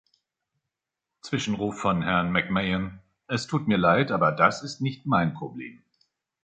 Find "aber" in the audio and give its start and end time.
4.09-4.31